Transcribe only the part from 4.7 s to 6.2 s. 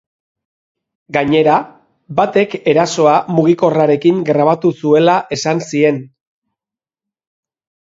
zuela esan zien.